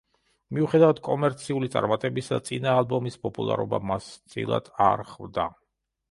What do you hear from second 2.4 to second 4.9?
წინა ალბომის პოპულარობა მას წილად